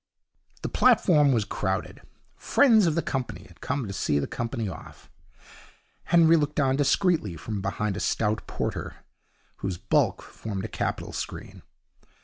The 0.63 0.67
platform 0.67 1.31
was 1.31 1.45
crowded. 1.45 2.01
Friends 2.35 2.87
of 2.87 2.95
the 2.95 3.03
company 3.03 3.43
had 3.43 3.61
come 3.61 3.85
to 3.85 3.93
see 3.93 4.17
the 4.17 4.25
company 4.25 4.67
off. 4.67 5.11
Henry 6.05 6.37
looked 6.37 6.59
on 6.59 6.75
discreetly 6.75 7.35
from 7.37 7.61
behind 7.61 7.95
a 7.95 7.99
stout 7.99 8.47
porter, 8.47 8.95
whose 9.57 9.77
bulk 9.77 10.23
formed 10.23 10.65
a 10.65 10.67
capital 10.67 11.13
screen. 11.13 11.61